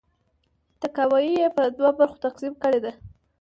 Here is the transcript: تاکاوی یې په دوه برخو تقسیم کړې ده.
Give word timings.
تاکاوی 0.81 1.25
یې 1.39 1.47
په 1.55 1.63
دوه 1.77 1.91
برخو 1.99 2.17
تقسیم 2.25 2.53
کړې 2.61 2.79
ده. 2.85 2.91